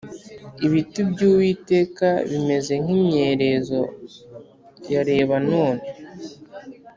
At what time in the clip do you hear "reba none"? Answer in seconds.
5.09-5.83